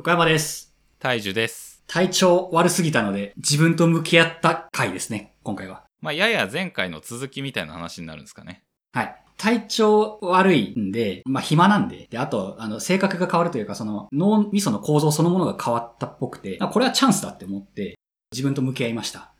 [0.00, 0.74] 横山です。
[0.98, 1.84] 大樹です。
[1.86, 5.84] 体調悪すぎたので、自分と向き合った回ですね、今回は。
[6.00, 8.62] まあ、やや前回の続きみたいな話になるんですかね。
[8.94, 9.14] はい。
[9.36, 17.98] 体調悪いんで、まあ暇なんで、で、あと、あの、性格が変わるというか、その脳みその構造そのものが変わったっぽくて、あこれはチャンスだって思って、
[18.32, 19.34] 自分と向き合いました。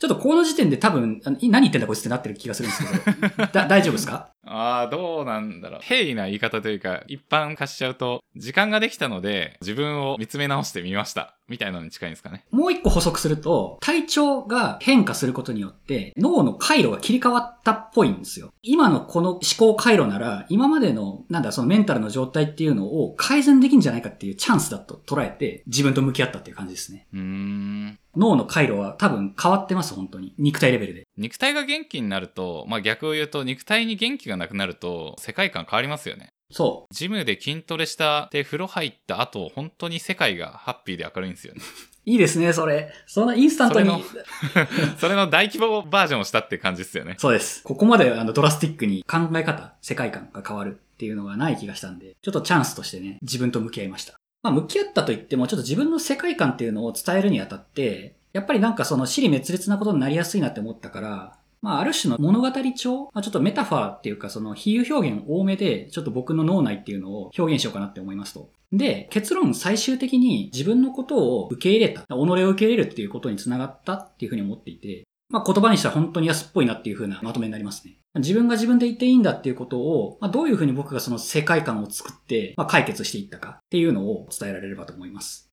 [0.00, 4.28] ちょっとこの時点で多分、何言ってんだこいつってなってる気がするんですけど、 だ大丈夫ですか？
[4.50, 5.80] ああ、どうなんだろう。
[5.82, 11.34] 平易な言い方というか、一般化しちゃうと、時間ができたので、自分を見つめ直してみました。
[11.48, 12.44] みたいなのに近いんですかね。
[12.50, 18.52] もう一個補足すると、体調が変化することによって、脳の回路が切り替わったっぽいんですよ。
[18.62, 27.06] 今のこの思考回路なら、今までの、なんだ、そのメンタルの状態っていうのを改善できるんじゃないかっていうチャンスだと捉えて、自分と向き合ったっていう感じですね。
[27.12, 27.98] うーん。
[28.16, 30.34] 脳の回路は多分変わってます、本当に。
[30.38, 31.07] 肉体レベルで。
[31.18, 36.28] 肉体が元気になると、まあ逆を言うと、肉体に元気がなくなると、世界観変わりますよね。
[36.50, 41.60] そジムで筋トレしたで風呂入った後、本当に世界がハッピーで明るいんですよね。
[41.60, 42.00] う。
[42.10, 42.90] いいですね、それ。
[43.06, 43.90] そんなインスタントに。
[44.02, 44.24] それ
[44.96, 47.16] それの大規模バージョンをしたって感じですよね。
[47.18, 47.62] そうです。
[47.64, 54.14] ここまであのドラスティックに考え方、世界観が変わるっていうのがない気がしたんで、ちょっとチャンスとしてね、自分と向き合いました。
[54.42, 68.50] まあ、向き合ったと言っても、ちょっと自分の世界観っていうのを伝えるにあたって、やっぱりなんかその死に滅裂なことになりやすいなって思ったから、まあ、ある種の物語調、まあ、ちょっとメタファーっていうか、その比喩表現多めで、ちょっと僕の脳内っていうのを表現しようかなって思いますと。
[68.72, 77.98] で、結論最終的に自分のことを受け入れた、己を受け入れるっていうことにつながったっていうふうに思っていて、まあ、言葉にしたら本当に安っぽいなっていう風なまとめになりますね。
[78.14, 85.50] 自分が自分で言っていいんだっていうことを、まあ、どういう風に僕がその世界観を作って、まあ、解決していったかっていうのを伝えられればと思います。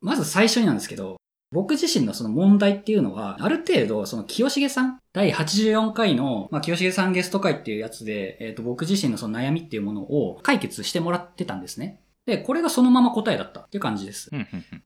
[0.00, 1.16] まず最初になんですけど、
[1.52, 12.00] 僕自身のその問題っていうのは、ある程度、その清重さん、第84回の、まあ、清重さんゲスト会っていうやつで、えっ、と、僕自身のその悩みっていうものを解決してもらってたんですね。
[12.26, 14.30] で、これがそのまま答えだったっていう感じです。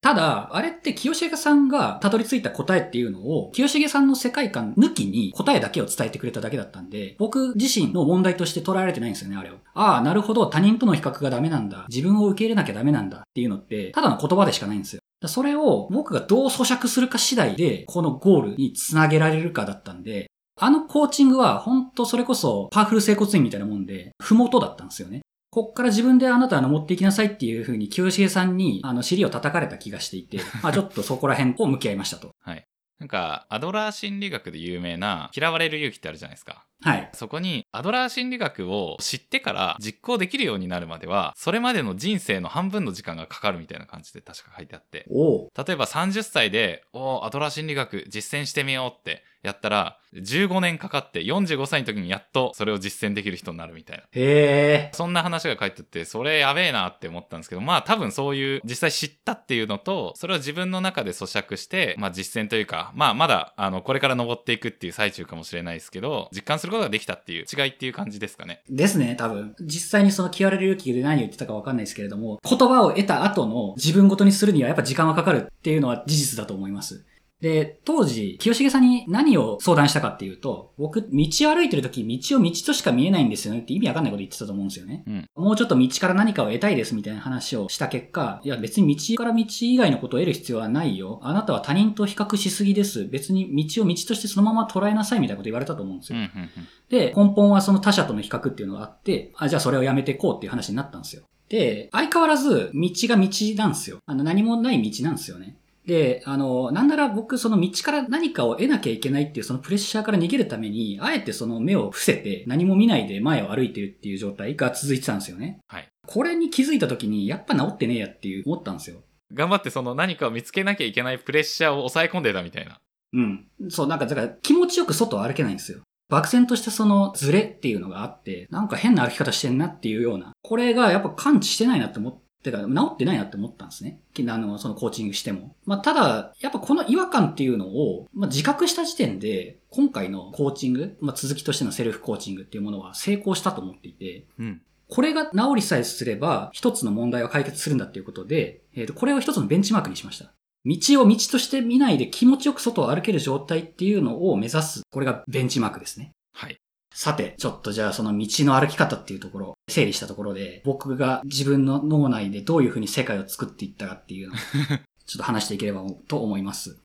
[0.00, 9.56] ただ、あれって清重さんがたどり着いた答えっていうのを、清重さんの世界観抜きに答えだけを伝えてくれただけだったんで、僕自身の問題として捉えられてないんですよね、あれを。
[9.74, 11.84] ああ、なるほど、他人との比較がダメなんだ。
[11.90, 15.00] 自分を受け入れなきゃダメなんだっていうのって、ただの言葉でしかないんですよ。
[15.28, 20.26] それを僕がどう咀嚼するか次第で、このゴールにつなげられるかだったんで、
[20.56, 25.22] あのコーチングは本当それこそパワフル整骨院みたいなもんで、ふもとだったんですよね。
[25.50, 32.30] こっから自分であなたは登っていきなさいっていう風に清重さんにあの尻を叩かれた気がしていて、 まあちょっとそこら辺を向き合いましたと。
[32.40, 32.64] はい。
[32.98, 36.64] なんか、アドラー心理学で有名な、嫌われる勇気ってあるじゃないですか。
[36.84, 37.10] はい。
[37.12, 45.06] そこに、アドラー心理学を知ってから実行できるようになるまでは、それまでの人生の半分の時間がかかるみたいな感じで確か書いてあって。
[45.06, 54.04] 例えば30歳で、おーアドラー心理学実践してみようってやったら、15年かかって45歳の時にやっとそれを実践できる人になるみたいな。
[54.04, 54.90] へえ。
[54.94, 68.62] そんな話が書いてあって、それやべえなって思ったんですけど、まあ多分そういう実際知ったっていうのと、それを自分の中で咀嚼して、まあ実践というか、まあまだ、あの、これから登っていくっていう最中かもしれないですけど、実感することができたっていう違いっていう感じですかね。
[68.68, 69.54] ですね、多分。
[69.60, 77.04] 実際にその嫌われる勇気で何を言ってたかわかんないですけれども、言葉を得た後の自分ごとにするにはやっぱ時間はかかるっていうのは事実だと思います。
[77.44, 85.04] で、当時、清重さんに何を相談したかっていうと、僕、道を歩いてる時、道を道としか見えないんですよねって意味わかんないこと言ってたと思うんですよね。
[85.06, 85.28] うん。
[85.36, 91.20] もうちょっと道から何かを得たいですみたいな話をした結果、いや別に道から道以外のことを得る必要はないよ。
[91.22, 93.04] あなたは他人と比較しすぎです。
[93.04, 96.30] 別に道を道としてそのまま捉えなさいみたいなこと言われたと思うんですうん、よ。
[96.34, 96.50] うん、うん。
[96.88, 101.24] で、根本はその他者との比較っていうのがあって、あ、じゃあそれをやめていこうっていう話になったんですよ。
[101.50, 103.28] で、相変わらず道が道
[103.58, 103.98] なんですよ。
[104.06, 105.58] あの何もない道なんですよね。
[105.86, 115.60] で、あの、なんなら僕その道から何かを得なきゃいけないっていうそのプレッシャーから逃げるために、あえてその目を伏せて何も見ないで前を歩いてるっていう状態が続いてたんですよね。
[115.68, 115.88] はい。
[116.06, 119.02] これに気づいた時に、やっぱ治ってねえやっていう思ったんですよ。
[119.32, 122.80] 頑張ってその何かを見つけなきゃいけないプレッシャーを抑え込んでたみたいな。
[123.12, 123.46] うん。
[123.68, 125.80] そう、なんか、だから気持ちよく外を歩けないんですよ。
[126.08, 130.32] 漠然としたそのズレっていうのがあって、なんか変な歩き方してんなっていうような。
[130.42, 134.00] これがやっぱ感知してないなって思ってか、治ってないなって思ったんですね。
[134.12, 135.56] きあの、そのコーチングしても。
[135.64, 144.62] まあ、ただ、やっぱこの違和感っていうのを、まあ、自覚した時点で、今回のコーチング、まあ、続きとしてのセルフコーチングっていうものは成功したと思っていて、うん。
[144.88, 150.32] これが治りさえすれば、一つの問題を解決するんだっていうことで、えーと、これを一つのベンチマークにしました。
[150.66, 154.82] 道を道として見ないで気持ちよく外を歩ける状態っていうのを目指す。
[154.90, 156.12] これがベンチマークですね。
[156.32, 156.56] はい。
[156.94, 164.36] さて、ちょっとじゃあその道の歩き方っていうところ、整理したところで、僕が自分の脳内でどういうふうに世界を作っていったかっていうのを、
[165.04, 166.78] ちょっと話していければと思います。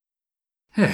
[0.72, 0.86] は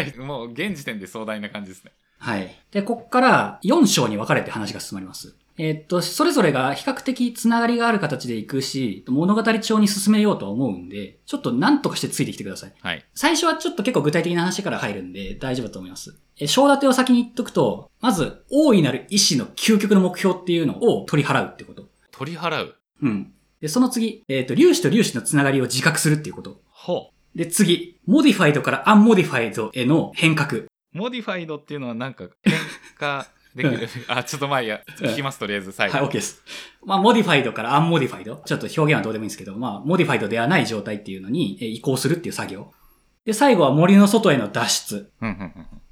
[0.00, 0.18] い。
[0.18, 1.92] もう現時点で壮大な感じですね。
[2.18, 2.54] はい。
[2.70, 5.34] で、こっから4章に分かれて話が進まれます。
[5.58, 12.72] えーっと、それぞれが比較的つながりがある形でいくし、物語調に進めようとは思うんで、ちょっと何とかしてついてきてください。
[12.80, 13.04] はい。
[13.12, 16.16] 最初はちょっと結構具体的な話から入るんで大丈夫だと思います。
[16.38, 21.88] え、章立てを先に言っとくと、まず、大いなる意志の究極の目標っていうのを取り払うってこと。
[22.12, 22.76] 取り払う？
[23.02, 23.32] うん。
[23.60, 26.60] で、その次、えっ、と、粒子と粒子のつながりを自覚するっていうこと。
[26.70, 30.52] ほで、次、 modified から unmodified への変革。
[30.52, 30.68] う。
[30.92, 32.54] modified っていうのはなんか変
[32.96, 33.88] 化できる。
[34.08, 34.80] あ、ちょっとまあいいや。
[34.98, 35.98] 聞きます、とりあえず最後。
[35.98, 36.42] はい、OK です。
[36.84, 38.42] まあ、 modified から unmodified。
[38.44, 42.72] ちょっと表現はどうでもいいんですけど、まあ、 modified ではない状態っていうのにえー移行するっていう作業。
[43.24, 45.12] で、最後は森の外への脱出。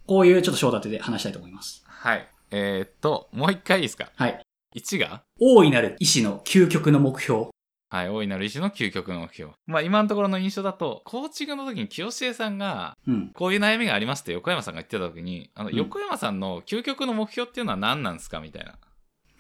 [0.07, 1.85] こういうちょっと章立てで話したいと思います。
[1.87, 2.29] はい。
[2.51, 4.11] えーっと、もう一回いいですか？
[4.15, 4.41] はい。
[4.77, 5.23] ?1 が？
[5.41, 7.49] 大いなる意志の究極の目標。
[7.89, 9.53] はい、大いなる意志の究極の目標。
[9.67, 13.31] まあ今のところの印象だと、コーチングの時に清志さんが、うん。
[13.33, 18.75] こういう悩みがありますって横山さんが言ってた時に、あの、うん横山さんの究極の目標っていうのは何なんですかみたいな。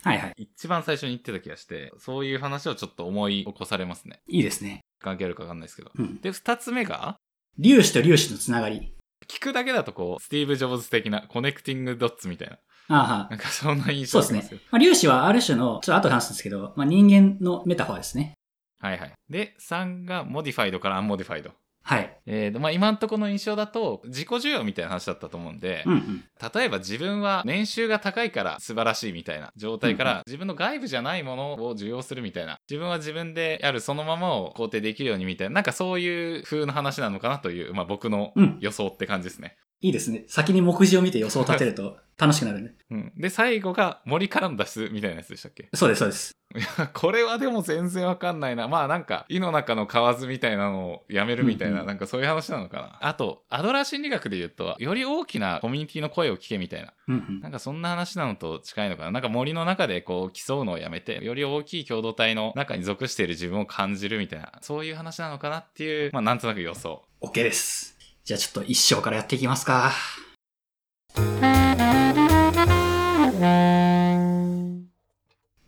[0.02, 0.34] はいはい。
[0.36, 4.20] 一番最初に言ってた気がして、そういう話をちょっと思い起こされますね。
[4.28, 4.80] いいですね。
[5.00, 5.90] 関係あるかわかんないですけど。
[5.96, 6.20] うん。
[6.20, 7.16] で、二つ目が、
[7.60, 8.92] 粒子と粒子のつながり。
[9.28, 12.58] 聞くだけだとこう、スティーブ・ジョブズ的な connecting dots みたいな。
[12.88, 14.60] ああはなんかそんな印そうですね象がしますよ。。
[14.70, 18.34] まあ、粒子はある種の、ちょっと後で話すんですけど、まあ、人間のメタファーですね。
[18.80, 19.12] はいはい。
[19.28, 21.50] で、3が modified から unmodified。
[21.82, 22.18] はい。
[22.26, 26.24] えーと、まあ今んとこの印象だと、自己受容みたいな話だったと思うんで、うんうん。
[26.52, 39.56] 例えば自分は年収が高いから素晴らしいみたいな状態かうんら自分の外部じゃないものを受容するみたいな自分は自分でやるそのままを肯定できるようにみたいななんかそういう風な話なのかなという、まあ、僕のうん予想って感じですね。
[39.80, 40.24] いいですね。
[40.26, 42.74] 先に目次を見て予想を立てると楽しくなるね。
[42.90, 45.68] うん、で最後が森からの脱出みたいなやつでしたっけ？
[45.74, 46.32] そうです、そうです。
[46.54, 59.10] いやこれはでも全然わかんないなまあなんか井の中の蛙みたいなのをやめるみたいな、うんうんなんかそういう話なのかなあとアドラー心理学で言うとより大きなコミュニティの声を聞けみたいなうんうんなんかそんな話なのと近いのかな。
[59.10, 67.04] なんか森の中でこう競うのをやめて、より大きい共同体の中に属している自分を感じるみたいな、そういう話なのかなっていう、まあなんとなく予想。
[67.20, 67.95] OK です。
[68.26, 69.92] じゃあちょっと一章からやっていきますか。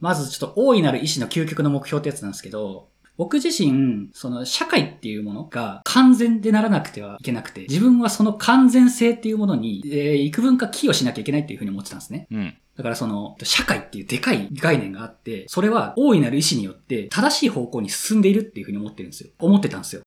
[0.00, 12.26] まずちょっと大いなる意志の究極の目標ってやつなんですけど、僕自身、その社会っていうものが完全でならなくてはいけなくて、自分はその完全性っていうものに、えー幾分か寄与しなきゃいけないっていうふうに思ってたんですね。
[12.32, 12.56] うん。
[12.78, 19.30] だからその、社会っていうでかい概念があって、それは大いなる意志によって正しい方向に進んでいるっていうふうに思ってるんですよ。
[19.40, 20.02] 思ってたんですよ。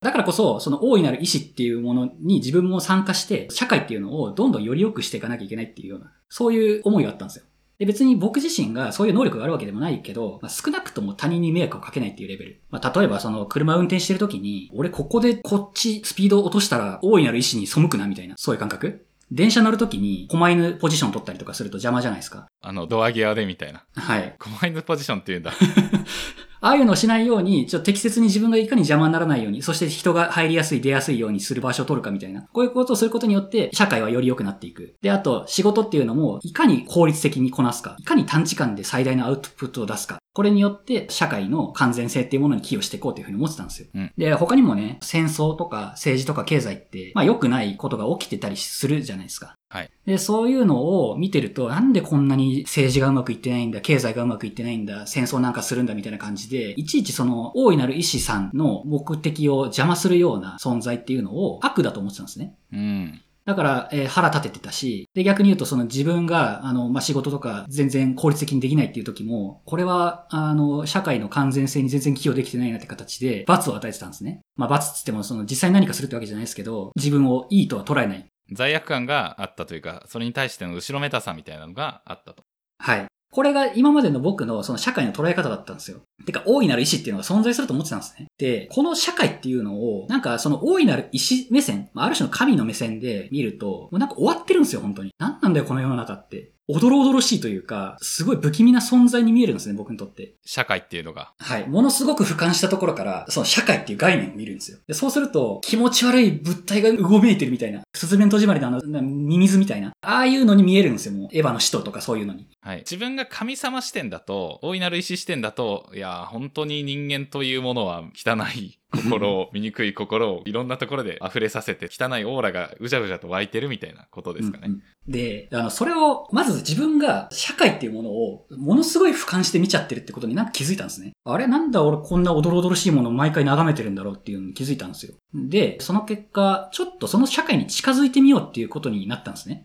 [0.00, 7.44] だからこそ、その大いなる意志っていうものに自分も参加して、社会っていうのをどんどんより良くしていかなきゃいけないっていうような、そういう思いがあったんですよ。
[7.78, 12.60] で別に僕自身がそういう能力があるわけでもないけど、まあ、少なくとも他人に迷惑をかけないっていうレベル。
[12.70, 22.48] まあ、例えばその車を運転してる時に、俺ここでこっちスピードを落としたら大いなる意志に背くなみたいな、そういう感覚電車乗る時に狛犬ポジション取ったりとかすると邪魔じゃないですか。
[22.62, 23.84] あの、ドア際でみたいな。
[23.94, 24.34] はい。
[24.38, 25.52] コマインドポジションっていうんだ。
[26.60, 32.42] ああいうのをしないように、ちょっと適切に自分がいかに邪魔にならないように、そして人が入りやすい、出やすいようにする場所を取るかみたいな。
[32.52, 34.94] こういうことをすることによって、社会はより良くなっていく。
[35.00, 40.18] で、あと、仕事っていうのも、いかに効率的にこなすか、いかに短時間で最大のアウトプットを出すか。
[40.34, 43.88] これによって、社会の完全性っていうものに寄与していこうというふうに思ってたんですよ。
[43.94, 49.54] うんで、他にもね、戦争とか政治とか経済って、まあ良くないことが起きてたりするじゃないですか。
[49.70, 49.90] はい。
[50.06, 62.54] で、そういうのを見てると、なんでこんなに政治がうまくいってないんだ、経済がうまくいってないんだ、戦争なんかするんだみたいな感じで、いちいちその大いなる医師さんの目的を邪魔するような存在っていうのを悪だと思ってたんですね。
[62.72, 63.20] うん。
[63.44, 74.40] だから、えー腹立ててたし、で、逆に言うとその自分が、あの、まあ、仕事とか全然効率的にできないっていう時も、これは、あの、社会の完全性に全然寄与できてないなって形で、罰を与えてたんですね。
[74.56, 78.26] まあ、罰っつっても、その実際に何かするってわけじゃないですけど、自分をいいとは捉えない。
[78.52, 82.44] 罪悪感があったというか、それに対しての後ろめたさみたいなのがあったと。
[82.78, 83.06] はい。
[83.30, 86.00] これが今までの僕のその社会の捉え方だったんですよ。
[86.24, 88.26] てか、大いなる意志っていうのが存在すると思ってたんですね。
[88.38, 95.10] で、この社会っていうのを、なんかその大いなる意志目線、ある種の神の目線で見ると、もうなんか終わってるんですよ、本当に。
[95.18, 96.52] 何なんだよ、この世の中って。
[96.70, 100.34] おどろおどろしいというか、すごい不気味な存在に見えるんですね、僕にとって。
[100.44, 101.32] 社会っていうのが。
[101.38, 101.66] はい。
[101.66, 104.78] ものすごく俯瞰したところから、その社会っていう概念を見るんですよ。
[104.86, 107.80] でそうすると、気持ち悪い物体がうごめいてるみたいな。
[107.94, 109.92] スズメの戸締まりのあの、なミミズみたいな。
[110.02, 111.28] ああいうのに見えるんですよ、もう。
[111.32, 112.46] エヴァの使徒とかそういうのに。
[112.60, 112.78] はい。
[112.80, 124.64] 自分が神様視点だと、大いなる意志視点だと、いや、本当に人間というものは汚い心を、醜い心をいろんなところで溢れさせて、汚いオーラがうじゃうじゃと湧いてるみたいなことですかね。
[124.66, 131.12] うんうんで、あの、それを、まず自分が社会っていうものを、ものすごい俯瞰して見ちゃってるってことになんか気づいたんですね。
[131.24, 135.14] あれなんだ俺こんなおどろおどろしいものを毎回眺めてるんだろうっていうのに気づいたんですよ。
[135.32, 139.64] で、その結果、ちょっとその社会に近づいてみようっていうことになったんですね。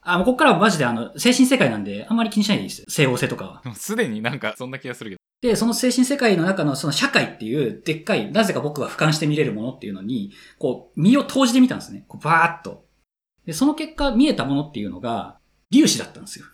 [0.00, 2.84] あ、もうここからはマジであの、精神世界なんで、あんまり気にしないでいいです。
[2.88, 3.74] 整合性とかは。
[3.74, 5.17] すでになんかそんな気がするけど。
[5.40, 12.04] で、その精神世界の中のその社会っていう、でっかい、なぜか僕が俯瞰して見れるものっていうのに、こう、身を投じてみたんですね。
[12.08, 12.86] こう、バーッと。
[13.46, 15.38] で、その結果見えたものっていうのが、
[15.72, 16.46] 粒子だったんですよ。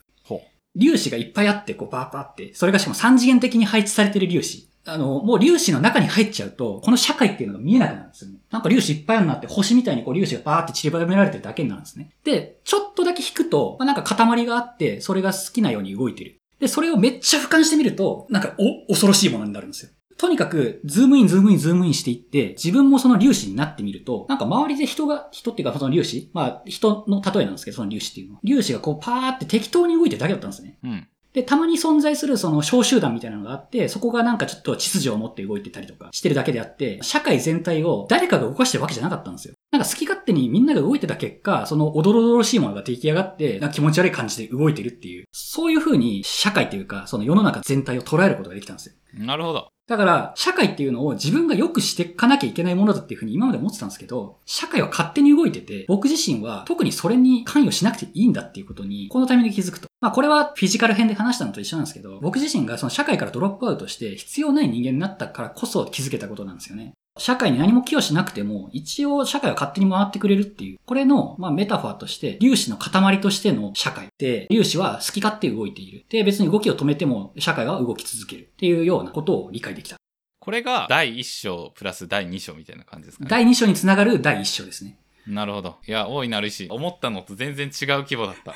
[0.78, 4.68] 粒子がいっぱいあって、こう、バーバーって、それがしかも三次元的に配置されてる粒子。
[4.86, 8.38] あの、もう粒子の中に入っちゃうと、この社会っていうのが見えなくなるんですよね。
[8.50, 12.10] なんか粒子いっぱいあるなって、星みたいにこう粒子がバーって散りばめられてるだけになるんですね。
[12.24, 16.36] で、ちょっとだけ引くと、まあ、なんか塊があって、それが好きなように動いてる。
[16.60, 19.90] で、それをめっちゃ俯瞰してみると、なんか、お、恐ろしいものになるんですよ。
[20.16, 28.40] とにかく、ズームイン、ズームイン、ズームインしていって、自分もその粒子になってみると、なんか周りで人が、人っていうかその粒子まあ、人の例えなんですけど、その粒子っていうのは。
[28.46, 30.78] 粒子がこうパーって適当に動いてるだけだったんですね。
[30.84, 31.08] うん。
[31.34, 39.54] で、たまに存在するその小集団みたいなのがあって、そこがなんかちょっと秩序を持って動いてたりとかしてるだけであって、社会全体を誰かが動かしてるわけじゃなかったんですよ。
[39.72, 48.94] なんか好き勝手にみんなが動いてた結果、そのおどろおどろしいものが出来上がって、なんか気持ち悪い感じで動いてるっていう、そういう風に社会っていうか、その世の中全体を捉えることができたんですよ。
[49.14, 49.68] なるほど。
[49.86, 59.88] だから、社会っていうのを自分が良くしていかなきゃいけないものだっていうふうに今まで思ってたんですけど、社会は勝手に動いてて、僕自身は特にそれに関与しなくていいんだっていうことに、このタイミングで気づくと。
[60.04, 66.92] まあこれはフィジカル編で話したのと一緒なんですけど、僕自身がその社会からドロップアウトして必要ない人間になったからこそ気づけたことなんですよね。
[67.18, 70.78] 社会に何も寄与しなくても、一応社会は勝手に回ってくれるっていう。
[70.84, 76.04] これの、まあメタファーとして、粒子の塊としての社会で、粒子は好き勝手動いている。
[76.10, 79.96] で、別に動きを止めても社会は動き続けるっていうようなことを理解できた。
[80.38, 83.30] これが第1章プラス第2章みたいな感じですかね。
[83.30, 84.98] 第2章につながる第1章ですね。
[85.26, 85.76] なるほど。
[85.86, 86.68] いや、大いなる石。
[86.68, 88.54] 思ったのと全然違う規模だった。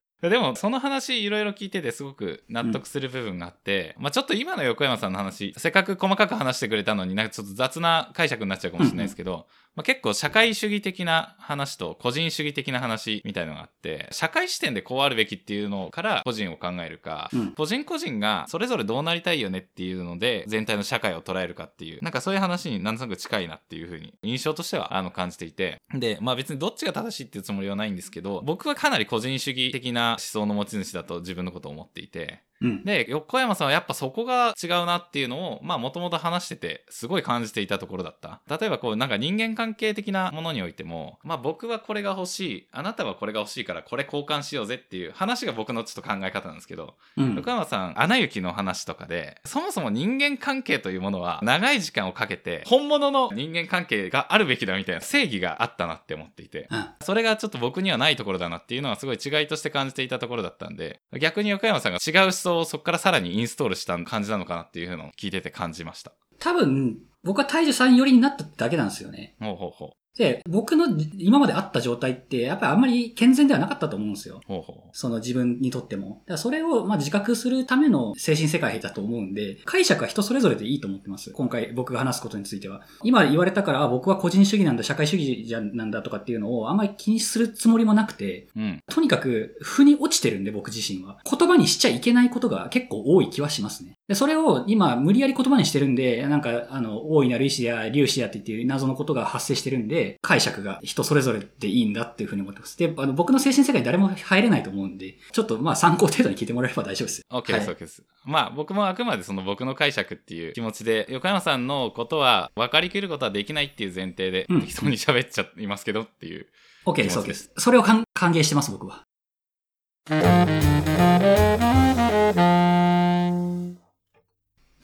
[0.22, 9.46] でも、その話いろいろ聞いててすごく納得する部分があって、まあちょっと今の横山さんの話、せっかく細かく話してくれたのになんかちょっと雑な解釈になっちゃうかもしれないですけど、
[9.76, 17.52] まあ、結構社会主義的な話と個人主義的な話みたいなのがあって、社会視点でこうあるべきっていうのから個人を考えるか、うん。
[17.52, 25.80] 個人個人がそれぞれどうなりたいよねっていうので全体の社会を捉えるかっていうなんかそういう話になんとなく近いなっていうふうに印象としてはあの感じていて。
[25.92, 32.84] でまあ別にどっちが正しいっていうつもりはないんですけど僕はかなり個人主義的な思想の持ち主だと自分のことを思っていてうん。
[32.84, 56.86] で横山さんはやっぱそこが違うなっていうのをまあもともと話しててすごい感じていたところだった例えばこうなんか人間関係的なものにおいてもまあ僕はこれが欲しいあなたはこれが欲しいからこれ交換しようぜっていう話が僕のちょっと考え方なんですけどうん横山さん、アナ雪の話とかで、そもそも人間関係というものは長い時間をかけて、本物の人間関係があるべきだみたいな正義があったなって思っていて、うん。
[57.02, 66.12] それがちょっと僕にはないところだなっていうのはすごい違いとして感じていたところだったんで、逆に横山さんが違う思想をそこからさらにインストールした感じなのかなっていうのを聞いてて感じました。
[66.38, 69.34] 多分、僕は大樹さん寄りになっただけなんですよね。
[69.40, 70.86] ほうほうほで、僕の
[71.18, 74.40] 今まであった状態って、やっぱりあんまり健全ではなかったと思うんですよ。
[74.44, 74.46] う。
[74.46, 76.08] ほうほうほその自分にとっても。
[76.08, 81.30] だからそれをまあ自覚するための精神世界だと思うんで、解釈は人それぞれでいいと思ってます。
[81.32, 82.82] 今回僕が話すことについては。
[83.02, 88.60] 今言われたから、あ僕は個人主義なんだ、社会主義じゃなんだとかっていうのをあんまり気にするつもりもなくて、う。
[88.60, 88.80] うん。
[88.88, 91.18] とにかく、負に落ちてるんで、僕自身は。
[91.30, 93.95] 言葉にしちゃいけないことが結構多い気はしますね。
[94.08, 102.78] で、それを今、無理やり言葉にしてるんで、なんか、あの、大いなる意志や粒子やって言っていう謎のことが発生してるんで、解釈が人それぞれでいいんだっていうふうに思ってます。
[102.78, 107.22] で、あの、僕の精神世界に誰も入れないと思うんで、ちょっとまあ参考程度に聞いてもらえれば大丈夫です。
[107.32, 108.04] OK です、はい OK です。
[108.24, 116.46] まあ僕もあくまでその僕の解釈っていう気持ちで、横山さんのことは分かりきることはできないっていう前提でうん適当に喋っちゃいますけどっていう。
[116.84, 117.34] OK です、気 OK で。
[117.34, 117.50] す。
[117.56, 119.02] それを歓歓迎してます、僕は。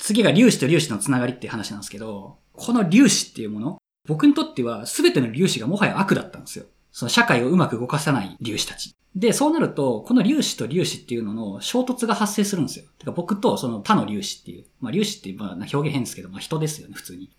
[0.03, 3.79] 次が粒子と粒子のつながりっていう話なんですけど、この粒子っていうもの、
[4.09, 6.65] 僕にとっては全ての粒子がもはや悪だったんですよ。
[6.91, 8.97] その社会をうまく動かさない粒子たち。
[9.15, 12.87] で、そうなると、この粒子と粒子っていうのの衝突が発生するんですよ。
[12.99, 14.65] てか僕とその他の粒子っていう。
[14.81, 17.31] まあ粒子ってまあ表現変ですけど、まあ人ですよね、普通に。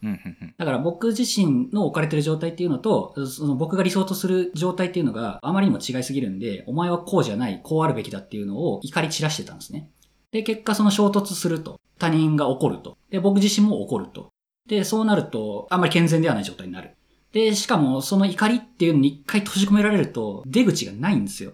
[0.58, 9.90] だから僕自身の置かれてる状態っていうのと、その僕が理想とする状態っていうのがあまりにも違いすぎるんで、お前はこうじゃない、こうあるべきだっていうのを怒り散らしてたんですね。
[10.32, 11.80] で、結果その衝突すると。
[12.00, 12.98] 他人が怒ると。
[13.10, 14.30] で、僕自身も怒ると。
[14.68, 16.96] で、そうなると、あんまり健全ではない状態になる。
[17.32, 21.52] で、しかもその怒りっていうのに一回閉じ込められると、出口がないんですよ。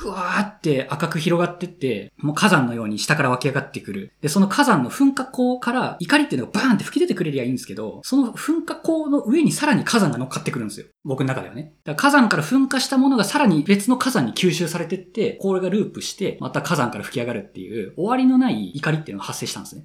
[0.00, 4.12] ぐわーって赤く広がってって、もう火山のように下から湧き上がってくる。
[4.22, 10.86] で、その火山の噴火口から怒りっていうのがバーンって吹き出てくれりゃいいんですけど、その噴火口の上にさらに火山が乗っかってくるんですよ。
[11.04, 11.74] 僕の中ではね。
[11.84, 19.84] だから火山から噴火したものがさらに別の火山に吸収されてって、これがループして、また火山から吹き上がるっていう、終わりのない怒りっていうのが発生したんですね。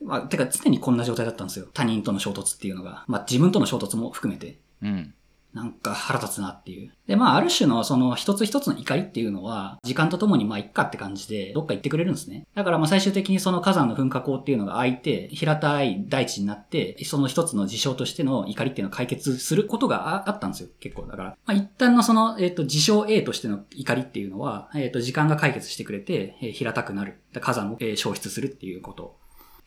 [0.00, 1.66] まあ、てか常にこんな状態だったんですよ。
[1.72, 3.04] 他人との衝突っていうのが。
[3.08, 4.58] まあ自分との衝突も含めて。
[4.82, 5.14] うん。
[5.54, 6.92] なんか腹立つなっていう。
[7.06, 12.46] で、まあ、ある種のその一つ一つの怒りっていうのは、時間とともにまあ、いっかって感じで、どっか行ってくれるんですね。
[12.54, 20.68] だからまあ、最終的にその火山の噴火口っていうのが開いて、平たい大地になって、その一つの事象としての怒りっていうのを解決することがあったんですよ。
[20.80, 21.06] 結構。
[21.06, 27.20] だから、まあ、一旦のその、えっ、ー、と、事象 A としての怒りっていうのは、えっ、ー、と、時間が解決してくれて、平たくなる。
[27.40, 29.16] 火山を、消失するっていうこと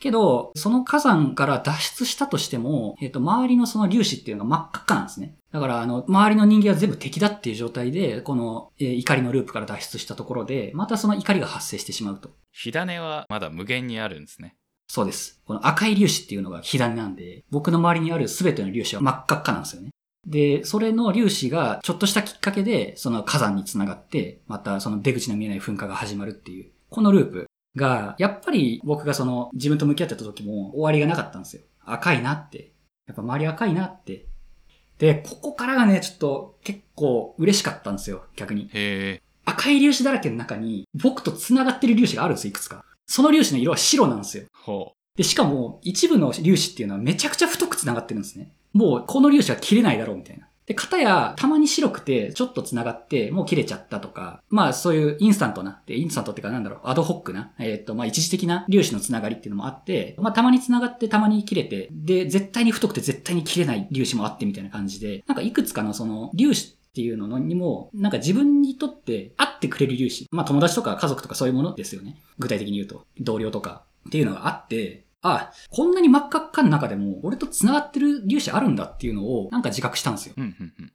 [0.02, 5.36] けど、その火山から脱出したとしても、えっ、ー、と、周りのその粒子っていうのが真っ赤っかなんですね。
[5.54, 12.32] だから、あの、周りの人間は全部敵だっていう状態で、この、えー、怒りのループから脱出したところで、またその怒りが発生してしまうと。
[12.52, 14.56] 火種はまだ無限にあるんですね。
[14.88, 15.42] そうです。
[15.46, 19.92] この赤い粒子っていうのが火種なんで、僕の周りにある全ての粒子は真っ赤っかなんですよね。
[20.28, 27.51] で、それの粒子がちょっとしたきっかけで、その火山につながって、またその出口の見えない噴火が始まるっていう、このループ。
[27.76, 31.64] が、やっぱり僕がその自分と向き合ってた時も終わりがなかったんですよ。
[31.86, 32.72] 赤いなって。
[33.08, 34.28] やっぱ周り赤いなって。
[34.98, 38.70] で、ここからがね、ちょっと結構嬉しかったんですよ、逆に。
[38.74, 42.86] へ赤い粒子だらけの中に僕と繋がってる粒子があるんですよ、いくつか。
[43.08, 44.44] その粒子の色は白なんですよ。
[44.54, 45.18] ほう。
[45.18, 48.54] で、しかも一部の粒子っていうのはめちゃくちゃ太く繋がってるんですね。
[48.74, 50.48] もうこの粒子は切れないだろうみたいな。
[50.66, 70.28] で、型や、たまに白くて、ちょっと繋がって、もう切れちゃったとか、まあそういうインスタントな、で、インスタントってかなんだろう、アドホックな、えっ、ー、と、まあ一時的な粒子の繋がりっていうのもあって、まあたまに繋がってたまに切れて、で、絶対に太くて絶対に切れない粒子もあってみたいな感じで、なんかいくつかのその粒子っていうのにも、なんか自分にとって会ってくれる粒子。
[70.32, 72.18] まあ友達とか家族とかそういうものですよね。
[72.38, 73.06] 具体的に言うと。
[73.20, 80.36] 同僚とかっていうのがあって、あ、こんなに真っ赤っかの中でも、俺と繋がってる粒子あるんだっていうのを、なんか自覚したんですよ。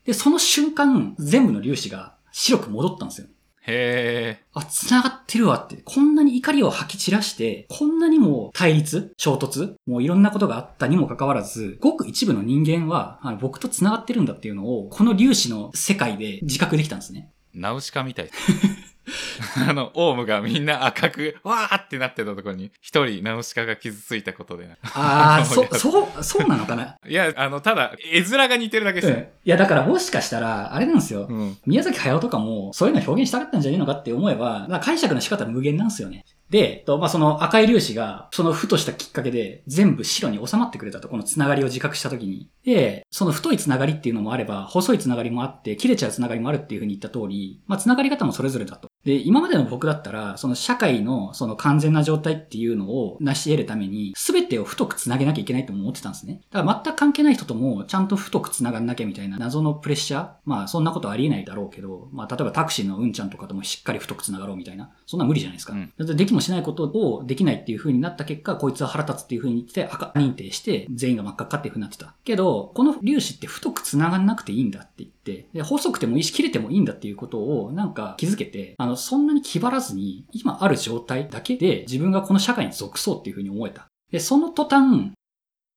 [0.04, 3.28] で、その瞬間、全部の粒子が白く戻ったんですよ。
[3.66, 4.58] へー。
[4.58, 5.82] あ、繋がってるわって。
[5.84, 17.32] こんなに怒りを吐き散らして、こんなにも対立衝突もういろんなことがあったにもかかわらず、ごく一部の人間は、あの僕と繋がってるんだっていうのを、この粒子の世界で自覚できたんですね。
[17.54, 18.30] ナウシカみたい。
[19.68, 24.68] あの、オウムがみんな赤く、わーってなってたところに、一人ナウシカが傷ついたことで。
[24.94, 26.96] ああ、そ、 そう、そうなのかな？
[27.06, 31.26] いや、あの、ただ、絵面が似てるだけですよ、うん、いや、だからもしかしたら、あれなんですよ。
[31.28, 36.24] うん、宮崎駿とかも、そういうの表現したかったんじゃねえのかって思えば、解釈の仕方無限なんですよね。
[36.50, 42.48] で、とまあ、その赤い粒子が、そのふとしたきっかけで、全部白に収まってくれたと、このつながりを自覚したときに。
[42.64, 48.88] で、その太いつながりっていうのもあれば、細いつながりもあって、切れちゃうつながりもあるっていうふうに言った通り、まあ、つながり方もそれぞれだと。
[49.04, 56.42] で、今までの僕だったら、その社会のその完全な状態っていうのを成し得るために、すべてを太く繋げなきゃいけないと思ってたんですね。
[56.50, 64.90] だから全く関係ない人とも、ちゃんと太く繋がんなきゃみたいな謎のプレッシャーまあ、そんなことありえないだろうけど、まあ、例えばタクシーのうんちゃんとかともしっかり太く繋がろうみたいな。
[65.06, 65.72] そんな無理じゃないですか。
[65.72, 72.14] うん、だってできもしないことをできないっていう風になった結果、こいつは腹立つっていう風に言って赤認定して、全員が真っ赤っかっていう風になってた。
[72.24, 83.86] けど、この粒子って太く繋がんなくていいんだって言って、で細くてもいいし、切れてもいいんだっていうことを、なんか気づけて、あの、そんなに気張らずに、今ある状態だけで自分がこの社会に属そうっていう風に思えた。
[84.12, 85.12] で、その途端、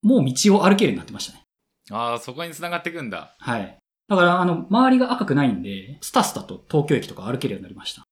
[0.04, 1.43] もう道を歩けるようになってましたね。
[1.91, 3.36] ああ、そこに繋がっていくんだ。
[3.39, 3.78] はい。
[4.08, 8.04] だから、あの、周りが赤くないんで、スタスタと東京駅とか歩けるようになりました。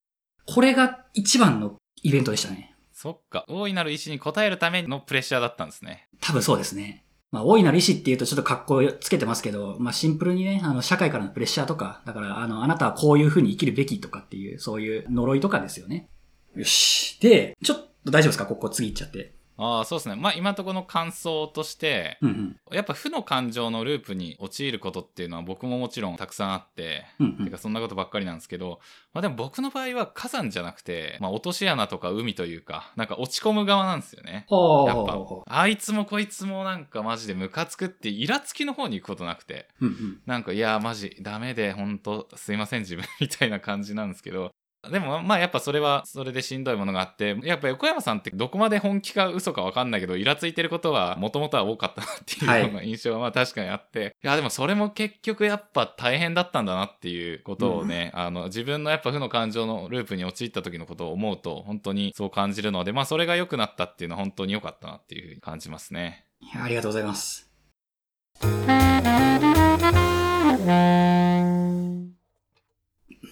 [0.45, 2.75] これが一番のイベントでしたね。
[2.93, 3.45] そっか。
[3.47, 6.07] 大いなる意志に応えるためのプレッシャーだったんですね。
[6.19, 7.03] 多分そうですね。
[7.31, 16.09] まあ、大いなる意志って言うとちょっと格好つけてますけど、まあ、シンプルにね、あの、社会からのプレッシャーとか、だから、あの、あなたはこういう風に生きるべきとかっていう、そういう呪いとかですよね。
[16.55, 17.19] よし。
[17.19, 18.45] で、ちょっと大丈夫ですか？
[18.45, 19.35] ここ次行っちゃって。
[19.57, 20.15] ああ、そうですね。
[20.15, 28.79] まあ今のところの感想として、うんうん、やっぱ負の感情のループに陥ることっていうのは僕ももちろんたくさんあって、うんうん、てかそんなことばっかりなんですけど、
[29.13, 34.45] まあでも僕の場合は火山じゃなくて、まあ落とし穴とか海というか、なんか落ち込む側なんですよね。
[34.49, 35.17] やっぱ、
[35.47, 44.51] あいつもこいつもなんかマジでムカつくってイラつきの方に行くことなくて、うんうん、なんかいやマジダメで本当すいません自分みたいな感じなんですけど、
[44.89, 66.25] でもまあやっぱそれはそれでしんどいものがあってやっぱ横山さんってどこまで本気か嘘か分かんないけどイラついてることはもともとは多かったなっていうような印象はまあ確かにあって、はい、いやでもそれも結局やっぱ大変だったんだなっていうことをね、うん、あの自分のやっぱ負の感情のループに陥った時のことを思うと本当にそう感じるのでまあそれが良くなったっていうのは本当に良かったなっていうふうに感じますね。
[66.55, 67.49] ありがとうございます。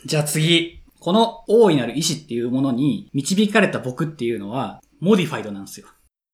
[0.05, 0.84] じゃあ次。
[1.05, 5.85] この大いなる意志っていうものに導かれた僕っていうのは、 modified なんですよ。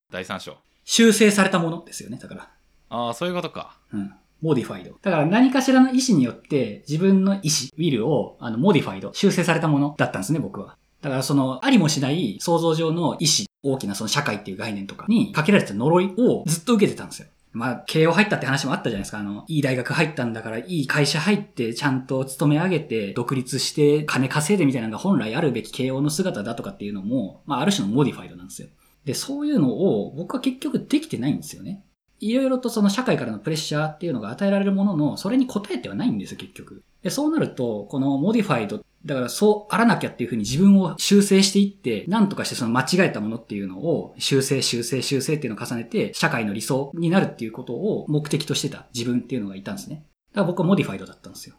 [0.10, 0.56] 第三章。
[0.86, 2.50] 修正されたものですよね、だから。
[2.88, 3.82] ああ、そういうことか。
[3.92, 4.14] うん。
[4.42, 4.92] modified。
[5.02, 7.42] だから何かしらの意思によって自分の意思、
[7.76, 10.78] will を、あの、 modified、修正されたものだったんですね、僕は。
[11.02, 17.28] だからその、ありもしない想像上の意思、大きなその社会っていう概念とかにかけられた呪いをずっと受けてたんですよ。
[17.54, 19.20] まあ、慶応入ったって話もあったじゃないですか。
[19.20, 28.70] あの、いい大学入ったんだから、いい会社入って、ちゃんと勤め上げて、独立して、金稼いでみたいなのが本来あるべき慶応の姿だとかっていうのも、まあ、ある種の modified なんですよ。
[29.04, 31.84] で、そういうのを僕は結局できてないんですよね。
[32.20, 36.84] いろいろとその社会からのプレッシャーっていうのが与えられるものの、それに応えてはないんですよ、結局。
[37.02, 50.06] で、そうなると、この modified、だからそうあらなきゃっていうふうに自分を修正していって、なんとかしてその間違えたものっていうのを修正、修正、修正っていうのを重ねて、社会の理想になるっていうことを目的としてた自分っていうのがいたんですね。
[50.34, 51.56] だから僕は modified だったんですよ。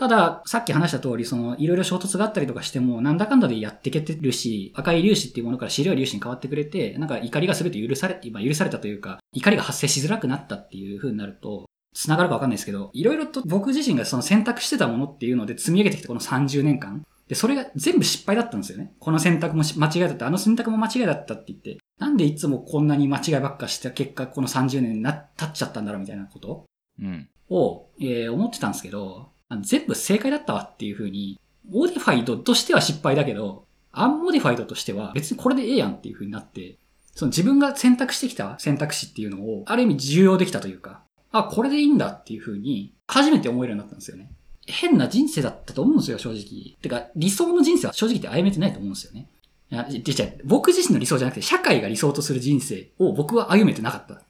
[0.00, 17.04] ただ、さっき話した通り、その、いろいろ衝突があったりとかしても、なんだかんだでやっていけてるし、赤い粒子っていうものから白い粒子に変わってくれて、なんか怒りが全て許され、今許されたというか、怒りが発生しづらくなったっていう風になると、繋がるかわかんないですけど、いろいろと僕自身がその選択してたものっていうので積み上げてきたこの30年間。
[17.28, 18.92] で、それが全部失敗だったんですよね。
[18.98, 26.64] この選択も間違いだった、あの選択も間違いだったって言って、なんでいつもこんなに間違いばっかした結果、この30年にな、経っちゃったんだろうみたいなこと
[27.00, 27.28] うん。
[27.48, 29.30] を、えー、思ってたんですけど、
[29.62, 36.78] 全部正解だったわっていう風に、 modified としては失敗だけど、 unmodified としては別にこれでええやんっていう風になって、
[37.14, 44.32] その自分が選択してきた選択肢っていうのを、ある意味受容できたというか、あ、これでいいんだっていう風に、初めて思えるようになったんですよね。
[44.66, 46.76] 変な人生だったと思うんですよ、正直。
[46.80, 49.30] てか、理想の人生は正直言って歩めてないと思うんですよね。
[49.70, 54.22] いや、実は僕自身の理想じゃなくて、社会が理想とする人生を僕は歩めてなかった。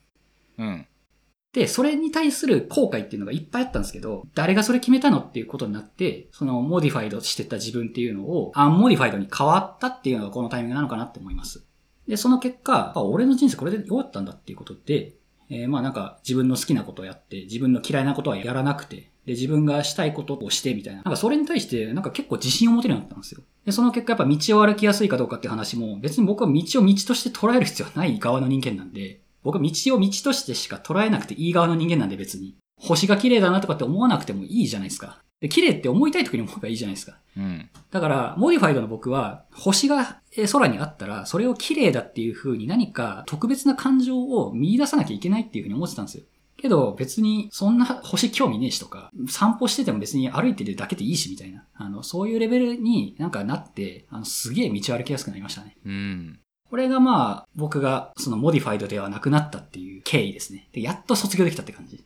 [0.58, 0.86] うん。
[1.52, 11.64] で、それに対する後悔っていうのがいっぱいあったんですけど、誰がそれ決めたのっていうことになって、その modified してた自分っていうのを、 unmodified に変わったっていうのがこのタイミングなのかなって思います。
[12.06, 15.16] で、その結果、俺の人生これで終わったんだっていうことで、
[15.50, 21.02] えー、まあなんか自分の好きなことをやって、自分の嫌いなことはやらなくて、で、自分がしたいことをしてみたいな。
[21.02, 23.42] なんかそれに対してなんか結構自信を持てるようになったんですよ。
[23.66, 32.54] で、その結果やっぱ道を歩きやすいかどうかって話も、別に僕は道を道として捉える必要はない側の人間なんで、僕は道を道としてしか捉えなくていい側の人間なんで別に。
[32.78, 35.18] 星が綺麗だなとかって思わなくてもいいじゃないですか。
[35.40, 37.18] で、綺麗って思いたい時に思えばいいじゃないですか。
[37.36, 37.68] うん。
[37.90, 40.20] だから、モディファイドの僕は、星が
[40.52, 46.24] 空にあったら、それを綺麗だっていう風に何か特別な感情を見出さなきゃいけないっていう風に思ってたんですよ。
[46.60, 55.76] けど別にそんな星興味ねえしとか、散歩してても別に歩いてるだけでいいしみたいな、あの、そういうレベルになんかなって、あの、すげえ道歩きやすくなりましたね。
[55.86, 56.40] うん。
[56.68, 60.68] これがまあ、僕がその modified ではなくなったっていう経緯ですね。
[60.72, 62.04] で、やっと卒業できたって感じ。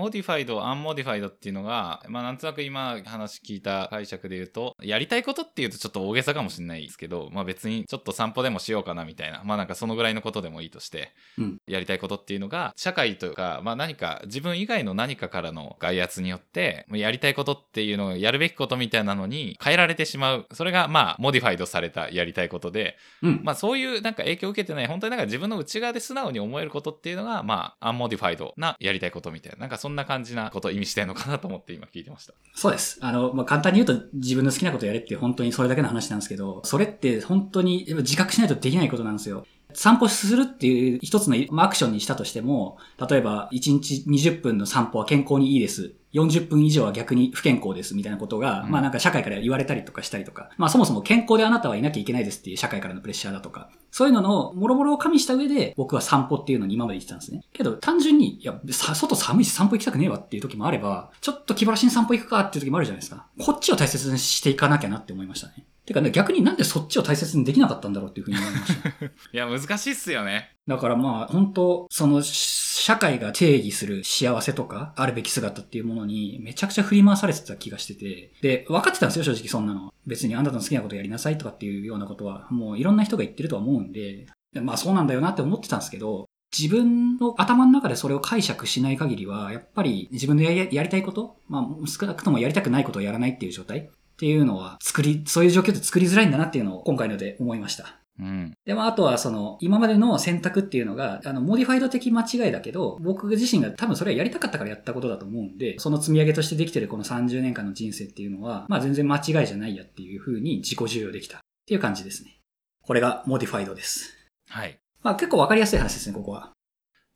[0.00, 20.46] modified、unmodified っていうのが、まあなんとなく今話聞いた解釈で言うと、やりたいことっていうとちょっと大げさかもしれないですけど、まあ別にちょっと散歩でもしようかなみたいな、まあなんかそのぐらいのことでもいいとして、うん、やりたいことっていうのが、社会というか、まあ何か自分以外の何かからの外圧によって、やりたいことっていうのをやるべきことみたいなのに変えられてしまう。
[20.54, 32.34] それがまあ modified されたやりたいことで、うん、まあそういうなんか影響を受けてない、本当になんか自分の内側で素直に思えることっていうのが、まあ unmodified なやりたいことみたいな、なんかそんな感じなことを意味してんのかなと思って今聞いてました。
[32.54, 32.98] そうです。
[33.02, 39.46] あの、まあ、簡単に言うと自分の好きなことやれって本当にそれだけの話なんですけど、それって本当に自覚しないとできないことなんですよ。
[39.72, 45.94] 散歩するっていう一つのアクションにしたとしても、例えば1日20分の散歩は健康にいいです。
[46.12, 57.42] 40分以上は逆に不健康ですみたいなことが、うん、まあなんか社会から言われたりとかしたりとか、まあそもそも健康であなたはいなきゃいけないですっていう社会からのプレッシャーだとか、そういうのの、もろもろを加味した上で、僕は散歩っていうのに今まで言ってたんですね。
[57.52, 63.26] けど、単純に、いや、外寒いし散歩行きたくねえわっていう時もあれば、ちょっと気晴らしに散歩行くかっていう時もあるじゃないですか。
[63.40, 65.64] こっちを大切にしていかなきゃなって思いましたね。
[65.90, 68.88] てか、ね、逆になんでそっちを大切にできなかったんだろうっていうふうに思いました。
[69.06, 70.50] いや、難しいっすよね。
[70.68, 79.92] だからまあ、本当その、社会が定義する幸せとか、あるべき姿っていうものに、めちゃくちゃ振り回されてた気がしてて、で、分かってたんですよ、正直そんなの。
[80.06, 84.26] 別にあなたの好きなことやりなさいとかっていうようなことは、もういろんな人が言ってるとは思うんで、
[84.62, 86.26] まあそうなんだよなって思ってたんですけど、
[86.56, 97.96] 自分の頭の中でそれを解釈しない限りは、やっぱり自分のやりたいこと、まあ少なくともやりたくないことをやらないっていう状態っていうのは作り、そういう状況って作りづらいんだなっていうのを今回ので思いました。
[98.18, 112.36] うん、で、まあ、あとはその、今までの選択っていうのが、あの、 modified 的間違いだけど、僕自身が多分それはやりたかったからやったことだと思うんで、その積み上げとしてできてるこの30年間の人生っていうのは、まあ全然間違いじゃないやっていう風に自己受容できたっていう感じですね。
[112.82, 114.14] これが modified です。
[114.50, 114.78] はい。
[115.02, 116.50] まあ結構わかりやすい話ですね、ここは。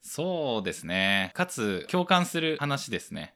[0.01, 1.33] そうですね。
[1.35, 3.35] かつ、共感する話ですね。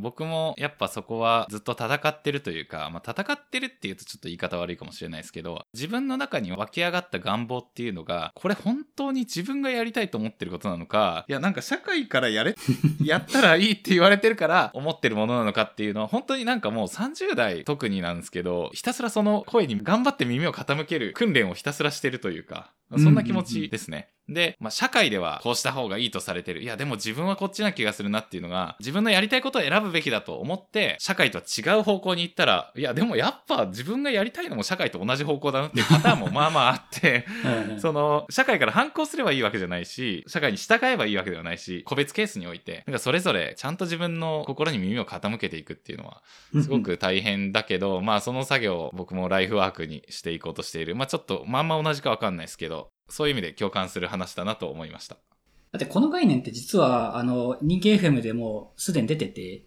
[0.00, 12.54] 僕もやっぱそこはずっと戦ってるというか、まあ、戦ってるっていうとちょっと言い方悪いかもしれないですけど自分の中に湧き上がった願望っていうのがこれ本当に自分がやりたいと思ってることなのかいやなんか社会からやれ
[13.04, 24.08] やったらいいって言われてるから思ってるものなのかっていうのは本当になんかもう30代特になんですけどひたすらその声に頑張って耳を傾ける訓練をひたすらしてるというかそんな気持ちですね。
[24.28, 26.62] で、まあ、社会ではこうした方がいいとされてる。
[26.62, 37.26] いや、でも自分はこっちな気がするなっていうのが、自分のやりたいことを選ぶべきだと思って、社会とは違う方向に行ったら、いや、でもやっぱ自分がやりたいのも社会と同じ方向だなっていう パターンもまあまああって、
[37.78, 46.22] その、社会から反抗すればいいわけじゃないし、社会に従えばいいわけではないし、個別ケースにおいて、なんかそれぞれちゃんと自分の心に耳を傾けていくっていうのは、
[46.62, 50.96] すごく大変だけど、まあその作業を僕もライフワークにしていこうとしている。
[50.96, 55.16] まあちょっと、まんま同じかわかんないですけど、そういう意味で共感する話だなと思いました。
[55.72, 59.66] だってこの概念って実は、あの、人気 FM でもすでに出てて、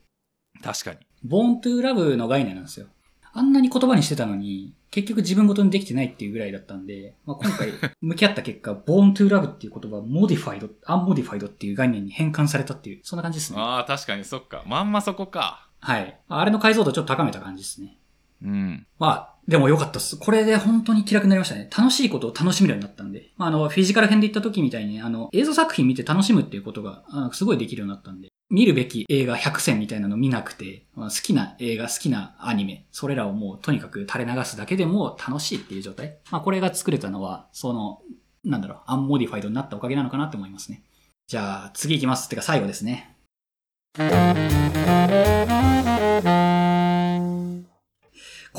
[0.64, 1.00] 確かに。
[1.24, 2.88] ボーントゥーラブの概念なんですよ。
[3.34, 7.72] あんなに言葉にしてたのに、結局自分ごとにできてないっていうぐらいだったんで、まあ、今回
[8.02, 13.60] 向き合った結果、 born to love っていう言葉、 modified、unmodified っていう概念に変換されたっていう、そんな感じですね。
[13.60, 14.64] ああ、確かにそっか。
[14.66, 15.70] まんまそこか。
[15.80, 16.20] はい。
[16.28, 18.00] あれの解像度ちょっと高めた感じですね。
[18.42, 18.88] うん。
[18.98, 20.18] まあ、でも良かったっす。
[20.18, 21.70] これで本当に気楽になりましたね。
[21.76, 23.32] 楽しいことを楽しめるようになったんで。
[23.38, 28.28] まあ、あの、フィジカル編で行った時みたいに、あの、映像作品見て楽しむっていうことが、すごいできるようになったんで。
[28.50, 36.18] 見るべき映画100選みたいなの見なくて、まあ、好きな映画、好きなアニメ、それらをもうとにかく垂れ流すだけでも楽しいっていう状態。
[36.30, 38.02] まあ、これが作れたのは、その、
[38.44, 40.84] なんだろう、 unmodified になったおかげなのかなって思いますね。
[41.28, 42.28] じゃあ、次行きます。
[42.28, 43.16] ってか最後ですね。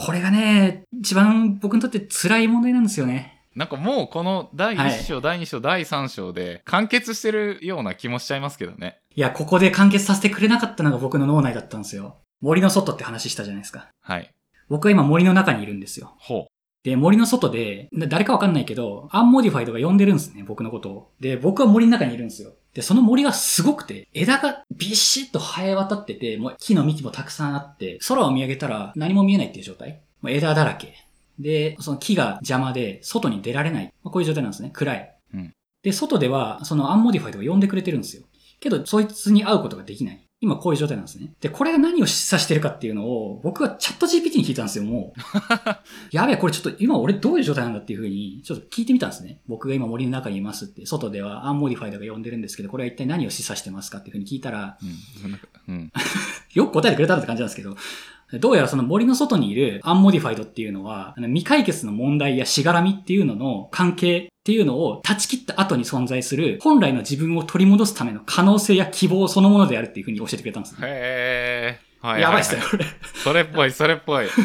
[0.00, 3.42] これがね、一番僕にとって辛い問題なんですよね。
[3.56, 9.00] なんかもうこの第1章、はい、第2章、第3章で完結してるような気もしちゃいますけどね。
[9.16, 12.18] いや、ここで完結させてくれなかったのが僕の脳内だったんですよ。
[12.40, 13.88] 森の外って話したじゃないですか。
[14.00, 14.32] はい。
[14.68, 16.14] 僕は今森の中にいるんですよ。
[16.20, 16.46] ほう。
[16.84, 21.10] で、森の外で、誰かわかんないけど、 unmodified が呼んでるんですね、僕のことを。
[21.18, 22.52] で、僕は森の中にいるんですよ。
[22.78, 30.00] で、その森がすごくて、枝がビシッと生え渡ってて、もう木の幹もたくさんあって、空を見上げたら何も見えないっていう状態。
[30.22, 30.94] もう枝だらけ。
[31.40, 33.92] で、その木が邪魔で、外に出られない。
[34.04, 34.70] まあ、こういう状態なんですね。
[34.72, 35.16] 暗い。
[35.34, 38.22] うん、で、外では、その unmodified が呼んでくれてるんですよ。
[38.60, 40.27] けど、そいつに会うことができない。
[40.40, 41.32] 今こういう状態なんですね。
[41.40, 45.20] で、これが何を示唆してるかっていうのを、僕はチャット GPT に聞いたんですよ、もう。
[46.14, 49.40] やべえ、これちょっと今俺どういう状態なんだっていうふうに、ちょっと聞いてみたんですね。
[49.48, 54.78] 僕が今森の中にいますって、外では unmodified が呼んでるんですけど、これは一体何を示唆してますかっていうふうに聞いたら、
[55.66, 55.92] うんうん、
[56.54, 57.76] よく答えてくれたって感じなんですけど、
[58.34, 70.80] どうやらその森の外にいる unmodified っていうのは、未解決の問題やしがらみっていうのの関係っていうのを断ち切った後に存在する本来の自分を取り戻すための可能性や希望そのものであるっていうふうに教えてくれたんですね。
[70.82, 71.88] へー。
[72.00, 72.84] はい、やばいっすよ、これ。
[73.14, 74.26] それっぽい、それっぽい。
[74.26, 74.36] だか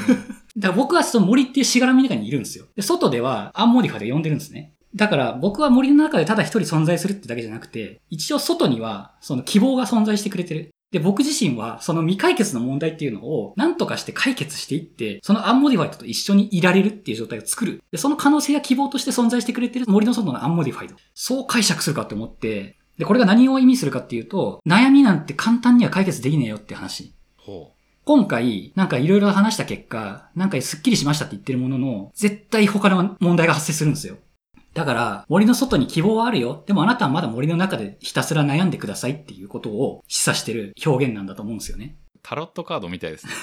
[0.58, 2.66] ら僕はその森っていうしがらみの中にいるんですよ。
[2.76, 4.74] で、外では unmodified 呼んでるんですね。
[4.96, 10.73] だから僕は森の中でただ一人存在するってだけじゃなくて、一応外にはその希望が存在してくれてる。
[10.94, 17.82] で、僕自身は、その未解決の問題っていうのを、何とかして解決していって、その unmodified と一緒にいられるっていう状態を作る。
[17.92, 20.96] で、その可能性や希望として存在してくれてる森の外の unmodified。
[21.16, 27.16] そう解釈するかって思って、で、これが何を意味するかっていうと、悩みなんて簡単には解決できねえよって話。
[27.38, 27.78] ほう。
[28.06, 34.18] 今回、なんかいろいろ話した結果、なんかスッキリしましたって言ってるものの、絶対他の問題が発生するんですよ。
[34.74, 36.64] だから、森の外に希望はあるよ。
[36.66, 41.96] でもあなたはまだ森の中でひたすら悩んでくださいっていうことを示唆してる表現なんだと思うんですよね。
[42.24, 43.34] タロットカードみたいですね。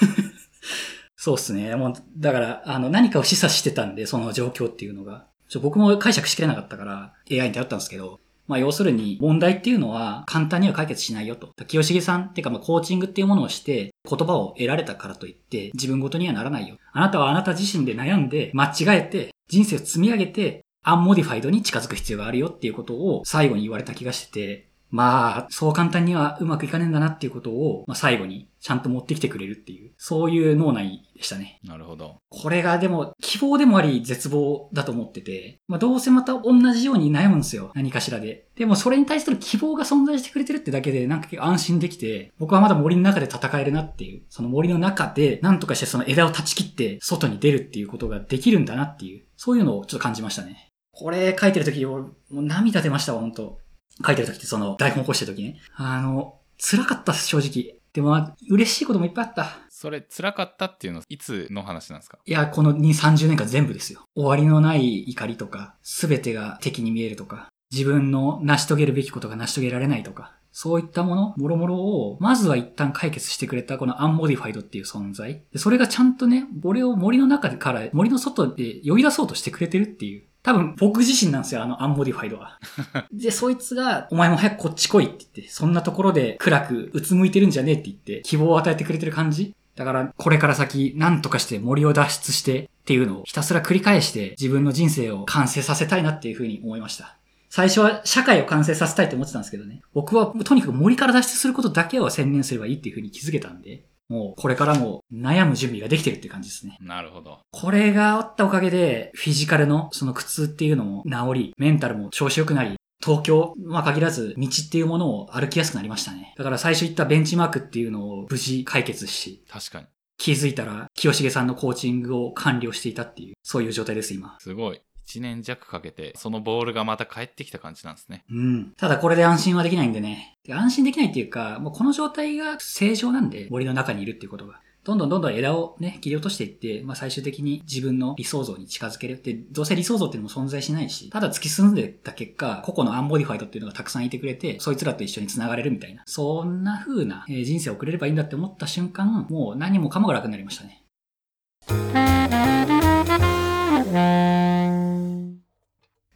[1.15, 1.75] そうっすね。
[1.75, 5.27] もう、だから、あの、何かを示唆してたんで、その状況っていうのが。
[5.47, 11.53] ちょ僕も解釈しきれなかったから、AI に頼ったんですけど、まあ要するに問題っていうのは簡単には解決しないよと。
[11.67, 16.75] 清重さんっていうかまあコーチングっていうものをして言葉を得られたからといって自分ごとにはならないよ。
[16.91, 31.59] あなたはあなた自身で悩んで間違えて人生を積み上げて unmodified に近づく必要があるよっていうことを最後に言われた気がしてて、まあ、そう簡単にはうまくいかねえんだなっていうことを、まあ、最後にちゃんと持ってきてくれるっていう、そういう脳内でしたね。
[31.63, 32.17] なるほど。
[32.29, 37.71] これがでも、希望でもあり絶望だと思ってて、まあ、どうせまた同じように悩むんですよ。
[37.73, 38.47] 何かしらで。
[38.55, 50.70] でも、それに対する希望が存在してくれてるってだけで、なんか安心できて、僕はまだ森の中で戦えるなっていう、その森の中で、なんとかしてその枝を断ち切って、外に出るっていうことができるんだなっていう、そういうのをちょっと感じましたね。
[50.91, 53.59] これ書いてるとき、もう涙出ましたわ、本当
[54.05, 55.59] 書いてるときってその台本起こしてるときね。
[55.75, 57.77] あの、辛かったっす、正直。
[57.93, 59.49] でも、嬉しいこともいっぱいあった。
[59.69, 62.19] それ、辛かったっていうのは、いつの話なんですか？
[62.25, 64.01] いや、この2、30年間全部ですよ。
[64.15, 75.43] 終わりのない怒りとか、すべてが敵に見えるとか、自分の成し遂げるべきことが成し遂げられないとか、そういったもの、もろもろを、まずは一旦解決してくれたこの unmodified っていう存在。
[75.55, 80.27] それがちゃんとね、俺を森の中から森の外で呼び出そうとしてくれてるっていう。
[80.43, 82.59] 多分僕自身なんですよ、あの unmodified は。
[83.13, 97.17] で、そいつが、お前も早くこっち来いって言って、そんなところで暗くうつむいてるんじゃねえって言って、希望を与えてくれてる感じだから、これから先、何とかして森を脱出してっていうのをひたすら繰り返して自分の人生を完成させたいなっていうふうに思いました。
[97.49, 99.81] 最初は社会を完成させたいと思ってたんですけどね。
[99.93, 106.77] 僕はとにかく森から脱出することだけを専念すればいいっていう風に気づけたんで、もうこれからも悩む準備ができてるって感じですね。
[106.81, 107.39] なるほど。
[107.49, 116.33] これがあったおかげで、フィジカルのその苦痛っていうのも治り、メンタルも調子良くなり、東京、まあ限らず道っていうものを歩きやすくなりましたね。
[116.37, 119.87] だから最初言ったベンチマークっていうのを無事解決し、確かに。
[120.17, 124.37] 気づいたら清重さんのコーチングを完了していたっていう、そういう状態です今。
[124.39, 124.81] すごい。
[125.07, 128.23] 1年弱かけて、そのボールがまた帰ってきた感じなんですね。
[128.29, 128.73] うん。
[128.77, 130.37] ただこれで安心はできないんでね。
[130.43, 134.61] で安心できないっていうか、もうこの状態が正常なんで、森の中にいるっていうことが。
[134.83, 139.21] どんどんどんどん枝をね、切り落としていって、まあ最終的に自分の理想像に近づける。
[139.21, 146.01] で、どうせ理想像っていうのも存在しないし、ただ突き進んでた結果、個々の unmodified っていうのがたくさんいてくれて、そいつらと一緒に繋がれるみたいな。
[146.07, 150.83] そんな風な、人生を送れればいいんだって思った瞬間、もう何もかもが楽になりましたね。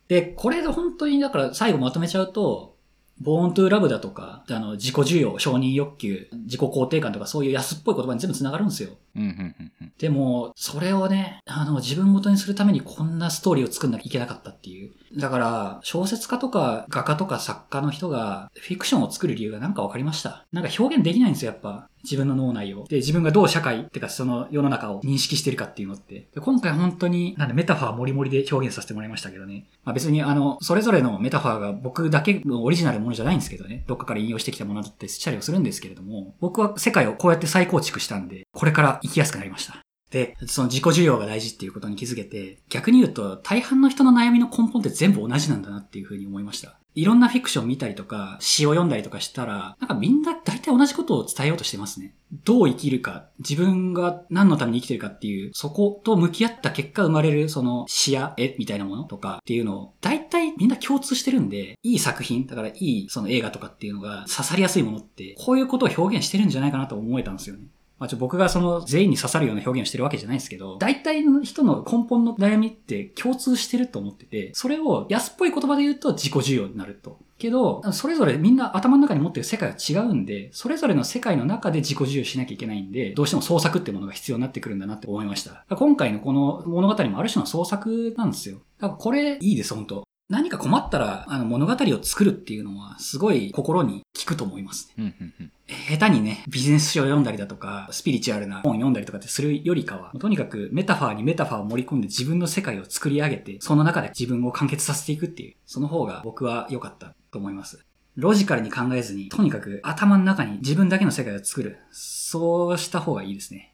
[0.08, 2.75] で、これで本当に、だから最後まとめちゃうと、
[3.19, 8.89] ボーントゥーラブだとか、あの、自己需要、承認欲求、自己肯定感とかそういう安っぽい言葉に全部繋がるんですよ。
[9.15, 9.93] うん、うん、うん、うん。
[9.97, 14.91] でも、それをね、あの、自分ごとにするためにこんなストーリーを作んなきゃいけなかったっていう。
[15.17, 20.45] だから、小説家とか画家とか作家の人がフィクションを作る理由がなんか分かりました。
[20.51, 21.89] なんか表現できないんですよ、やっぱ。
[22.04, 22.86] 自分の脳内を。
[22.88, 26.28] で、自分がどう社会ってかその世の中を認識してるかっていうのって。
[26.34, 29.65] で今回本当に、なんでメタファーもりもりで表現させてもらいましたけどね。
[29.84, 33.84] まあ別にあの、それぞれのメタファーが僕だけのオリジナルものじゃないんですけどね。
[33.88, 39.80] どっかから引用してきたものだってしたりはするんですけれども、僕は世界をこうやって再構築したんで、これから生きやすくなりました。
[40.12, 46.80] で、その自己需要が大事っていうことに気づけて、逆に言うと大半の人の悩みの根本って全部同じなんだなっていうふうに思いました。
[46.96, 52.14] いろんなフィクション見たりとか、詩を読んだりとかしたら、なんかみんな大体同じことを伝えようとしてますね。
[52.46, 67.68] どう生きるか、自分が何のために生きてるかっていう、そこと向き合った結果生まれるその詩や絵みたいなものとかっていうのを、大体みんな共通してるんで、いい作品、だからいいその映画とかっていうのが刺さりやすいものって、こういうことを表現してるんじゃないかなと思えたんですよね。
[68.06, 77.18] まあ、ちょ僕がその全員に刺さるような表現をしてるわけじゃないですけど、大体の人の根本の悩みって共通してると思ってて、それを安っぽい言葉で言うと自己需要になると。
[77.38, 85.65] けど、それぞれみんな頭の中に持ってる世界が違うんで、それぞれの世界の中で自己需要しなきゃいけないんで、どうしても創作ってものが必要になってくるんだなって思いました。
[85.76, 88.60] 今回のこの物語もある種の創作なんですよ。
[88.80, 95.15] だからこれいいです、本当何か困ったら、あの物語を作るっていうのは、すごい心に効くと思いますね。
[95.20, 95.52] うん、うん、うん。
[95.67, 107.84] 下手にね、ビジネス書を読んだりだとか、スピリチュアルな本を読んだりとかってするよりかは、とにかくメタファーにメタファーを盛り込んで自分の世界を作り上げて、その中で自分を完結させていくっていう、その方が僕は良かったと思います。
[108.15, 111.78] ロジカルに考えずに、とにかく頭の中に自分だけの世界を作る。
[111.91, 113.73] そうした方がいいですね。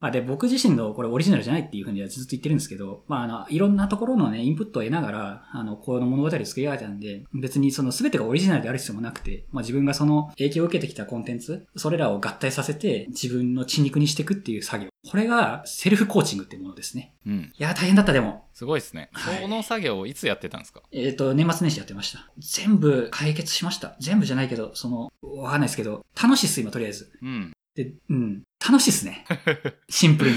[0.00, 14.90] まあで、僕自身のこれオリジナルじゃないっていうふうにはずっと言ってるんですけど、まああの、いろんなところのね、インプットを得ながら、あの、この物語を作り上げたんで、別にその全てがオリジナルである必要もなくて、まあ自分がその影響を受けてきたコンテンツ、それらを合体させて自分の血肉にしていくっていう作業。
[15.10, 17.14] これがセルフコーチングっていうものですね。
[17.26, 17.52] うん。
[17.58, 18.46] いや、大変だったでも。
[18.54, 19.10] すごいですね。
[19.12, 20.82] はいその作業をいつやってたんですか？
[20.92, 22.30] えっ、と、年末年始やってました。
[22.38, 23.96] 全部解決しました。
[24.00, 27.10] 全部じゃないけど、その、わかんないですけど、楽しいっす、今とりあえず。
[27.22, 27.52] うん。
[27.78, 29.24] で、うん、楽しいっすね。
[29.88, 30.36] シンプルに。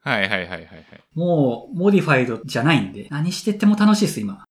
[0.00, 0.64] はいはいはいはいはい。
[1.14, 4.46] もう、 modified じゃないんで、何してっても楽しいです、今。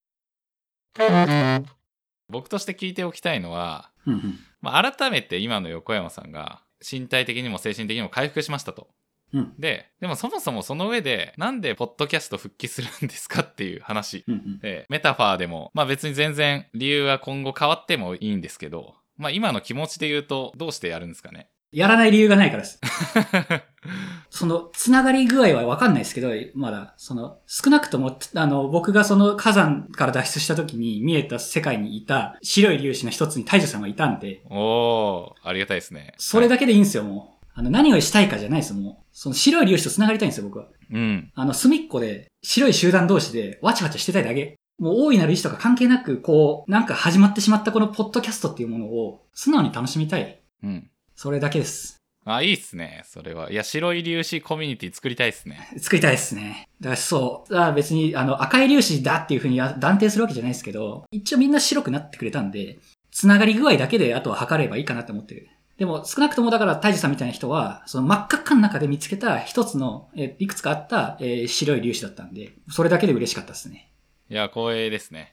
[2.30, 4.39] 僕として聞いておきたいのは、うんうん。
[4.62, 8.88] まあ、改めて今の横山さんが身体的にも精神的にも回復しましたと。
[9.34, 14.23] うんで、でもそもそもその上で、なんでポッドキャスト復帰するんですかっていう話。
[14.28, 14.60] うんうん。
[14.60, 21.50] で、メタファーでも、まあ別に全然理由は今後変わってもいいんですけど、まあ今の気持ちで言うと、どうしてやるんですかね。
[21.71, 22.80] やらない理由がないからです。
[24.30, 36.13] その、つながり具合はわかんないですけど、まだ、その、少なくとも、あの、僕がその火山から脱出した時に見えた世界にいた白い粒子の一つに大樹さんがいたんで、おー、ありがたいですね。
[36.17, 37.45] それだけでいいんですよ、もう。
[37.53, 39.06] あの、何をしたいかじゃないです、もう。
[39.12, 40.67] その白い粒子と繋がりたいんですよ、僕は。
[40.91, 41.32] うん。
[41.34, 44.56] あの、隅っこで、白い集団同士で、わちゃわちゃしてたいだけ。
[44.77, 50.39] もう、大いなる意志とか関係なく、こう、なんか始まってしまったこのポッドキャストっていうものを、素直に楽しみたい。
[50.63, 50.89] うん。
[51.17, 51.97] それだけです。
[52.25, 53.01] あ、いいっすね。
[53.03, 53.51] それは。
[53.51, 55.67] いや、白い粒子コミュニティ作りたいっすね。
[55.79, 56.69] 作りたいですね。
[56.79, 57.57] だからそう。
[57.57, 62.77] あ別に、あの、赤い粒子だっていうふうに断定するわけじゃないですけど、一応みんな白くなってくれたんで、
[63.09, 65.49] つながり具合だけであとは測ればいいかなって思ってる。
[65.79, 73.89] でも、少なくともだから、大樹さんみたいな人は、その真っ赤っかの中で見つけた一つの、えいくつかあった、えー白い粒子だったんで、それだけで嬉しかったですね。
[74.29, 75.31] いや、光栄ですね。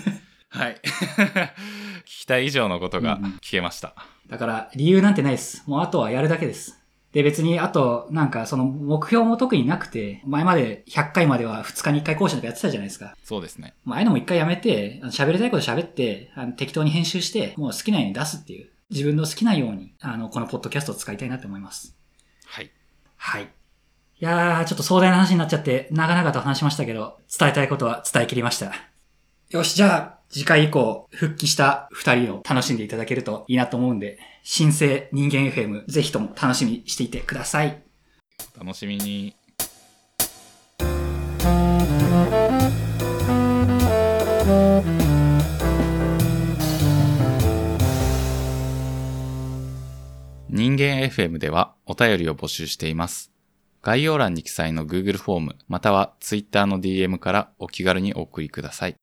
[0.48, 0.80] はい。
[2.06, 3.94] 聞きたい以上のことが聞けました。
[4.28, 5.62] だから、理由なんてないです。
[5.66, 6.80] もうあとはやるだけです。
[7.12, 13.16] で、別に、あと、なんか、その、目標も特になくて、前まで100回までは2日に1回更新とかやってたじゃないですか。
[13.24, 13.74] そうですね。
[13.84, 21.96] まあ、ああいうのも一回やめて、喋りたいこと喋って、あの適当に編集して、もう好きなように出すっていう、自分の好きなように、あの、このポッドキャストを使いたいなって思います。
[22.44, 22.70] はい。
[23.16, 23.44] はい。
[23.44, 23.48] い
[24.20, 28.72] やー、ちょっと壮大な話になっちゃって、長々と話しましたけど、伝えたいことは伝えきりました。
[29.50, 37.82] よし、じゃあ、次回以降、復帰した二人を楽しんでいただけるといいなと思うんで、新生人間 FM、ぜひとも楽しみにしていてください。
[38.56, 39.36] お楽しみに。
[50.48, 53.30] 人間 FM ではお便りを募集しています。
[53.82, 58.96] 概要欄に記載の Google フォームまたは Twitter の DM からお気軽にお送りください。